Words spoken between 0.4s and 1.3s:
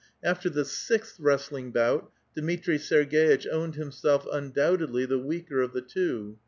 the sixth